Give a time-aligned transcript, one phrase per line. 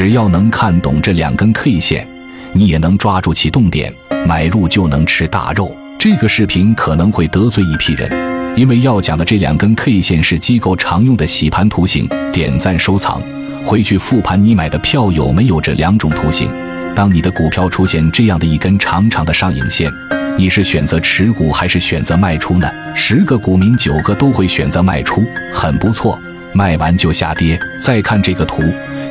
[0.00, 2.08] 只要能看懂这两根 K 线，
[2.54, 3.92] 你也能抓住启动点，
[4.26, 5.76] 买入就能吃大肉。
[5.98, 8.10] 这个视频可能会得罪一批人，
[8.56, 12.08] 因为要讲的这两根 K 线是机构常用的洗盘图形。
[12.32, 13.22] 点赞收藏，
[13.62, 16.50] 回去复盘你买的票有没有这两种图形？
[16.94, 19.92] 当你的股票出现这样的一根长长的上影线，
[20.34, 22.66] 你是选择持股还是选择卖出呢？
[22.96, 25.22] 十个股民九个都会选择卖出，
[25.52, 26.18] 很不错。
[26.54, 27.60] 卖完就下跌。
[27.82, 28.62] 再看这个图，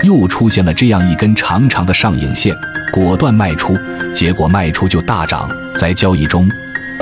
[0.03, 2.55] 又出现了这样一根长长的上影线，
[2.91, 3.77] 果断卖出，
[4.13, 5.49] 结果卖出就大涨。
[5.75, 6.49] 在交易中。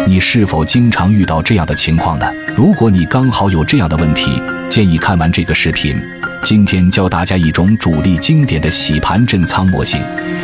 [0.05, 2.25] 你是否经常遇到这样的情况呢？
[2.55, 5.99] 如果你刚好有这样的问题，建议看完这个视频。
[6.43, 10.01] 今天教大家一种主力经典的洗盘震仓模型，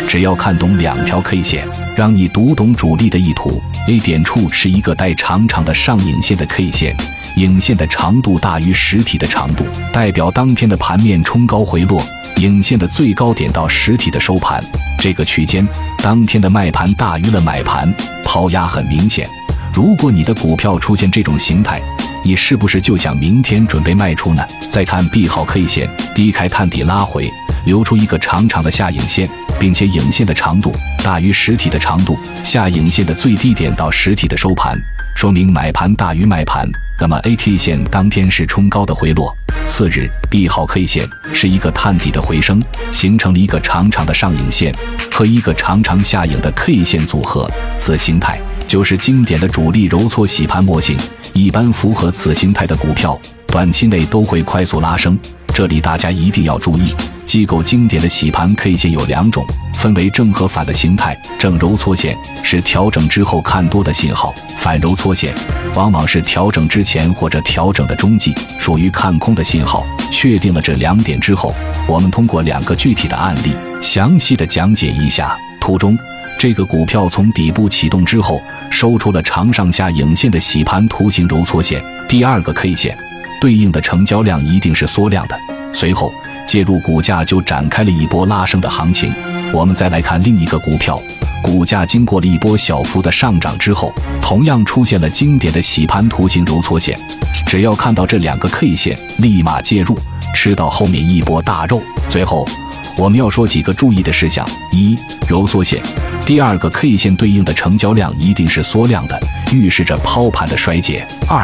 [0.07, 3.61] 只要看懂两条 K 线，让你读懂主力的意图。
[3.87, 6.95] A 点处是一个带长长的上影线的 K 线，
[7.35, 12.01] 影线的长度大于实体的长度，代表当天的盘面冲高回落。
[12.37, 14.61] 影线的最高点到实体的收盘
[14.97, 15.65] 这个区间，
[15.99, 17.91] 当天的卖盘大于了买盘，
[18.23, 19.27] 抛压很明显。
[19.73, 21.81] 如果你的股票出现这种形态，
[22.23, 24.43] 你是不是就想明天准备卖出呢？
[24.69, 27.31] 再看 B 号 K 线低开探底拉回，
[27.65, 30.71] 留出一个长长的下影线，并且影线的长度
[31.03, 34.79] 大于实体的长度，下影线的最低点到实体的收盘，
[35.17, 36.65] 说明买盘大于卖盘。
[36.97, 39.35] 那么 A K 线当天是冲高的回落，
[39.67, 44.73] 次日 B 号 K 线是一个探底的回升，形成了一个长长的上影线
[45.11, 48.39] 和一个长长下影的 K 线组合，此形态。
[48.65, 50.97] 就是经典的主力揉搓洗盘模型，
[51.33, 55.19] 一般符合此形态的股票，短期内都会快速拉升。
[55.53, 56.95] 这里大家一定要注意，
[57.33, 61.19] 机构经典的洗盘 K 线有两种，分为正和反的形态。
[61.39, 65.33] 正揉搓线是调整之后看多的信号，反揉搓线
[65.73, 69.83] 往往是调整之前或者调整的中继，属于看空的信号。
[70.11, 71.55] 确定了这两点之后，
[71.87, 75.97] 我们通过两个具体的案例，详细的讲解一下图中。
[76.37, 78.39] 这个股票从底部启动之后，
[78.69, 82.95] 收出了长上下影线的洗盘图形揉搓线，第二个 K 线
[83.41, 85.35] 对应的成交量一定是缩量的。
[85.73, 86.13] 随后
[86.47, 89.13] 介入股价就展开了一波拉升的行情。
[89.53, 91.01] 我们再来看另一个股票，
[91.41, 96.97] 股价经过了一波小幅的上涨之后，同样出现了经典的洗盘图形揉搓线。
[97.45, 99.97] 只要看到这两个 K 线，立马介入，
[100.33, 101.81] 吃到后面一波大肉。
[102.09, 102.47] 最后。
[102.95, 104.95] 我们要说几个注意的事项：一、
[105.27, 105.81] 揉缩线，
[106.27, 109.19] 第二个 K 线对应的成交量一定是缩量的，
[109.51, 111.43] 预示着抛盘的衰竭；二、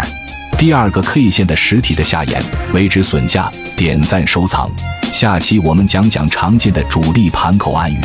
[0.59, 2.43] 第二个 K 线的实体的下沿
[2.73, 3.49] 为止损价。
[3.77, 4.69] 点赞收藏，
[5.03, 7.97] 下期我们讲讲常见的主力盘口暗语。